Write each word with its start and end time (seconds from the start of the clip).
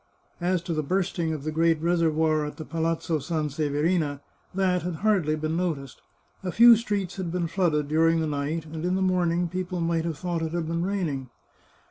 As 0.39 0.63
to 0.63 0.73
the 0.73 0.81
bursting 0.81 1.31
of 1.31 1.43
the 1.43 1.51
great 1.51 1.79
reservoir 1.79 2.43
at 2.43 2.57
the 2.57 2.65
Palazzo 2.65 3.19
Sanseverina, 3.19 4.19
that 4.51 4.81
had 4.81 4.95
hardly 5.05 5.35
been 5.35 5.55
noticed. 5.55 6.01
A 6.43 6.51
few 6.51 6.75
streets 6.75 7.17
had 7.17 7.31
been 7.31 7.45
flooded 7.45 7.87
during 7.89 8.19
the 8.19 8.25
night, 8.25 8.65
and 8.65 8.83
in 8.83 8.95
the 8.95 9.03
morning 9.03 9.47
peo 9.47 9.63
ple 9.65 9.79
might 9.79 10.05
have 10.05 10.17
thought 10.17 10.41
it 10.41 10.53
had 10.53 10.67
been 10.67 10.81
raining. 10.83 11.29